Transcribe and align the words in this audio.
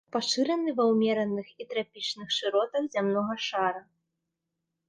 Пашыраны 0.13 0.71
ва 0.77 0.85
ўмераных 0.91 1.47
і 1.63 1.69
трапічных 1.73 2.27
шыротах 2.39 2.83
зямнога 2.97 3.35
шара. 3.49 3.81